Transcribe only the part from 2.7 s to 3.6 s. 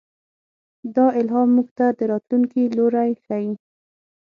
لوری ښيي.